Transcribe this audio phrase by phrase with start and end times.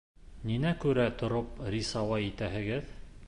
[0.51, 2.91] Ниңә күрә тороп рисуай итәһегеҙ?